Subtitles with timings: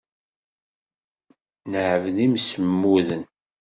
[1.71, 3.23] Neɛbed imsemmuden.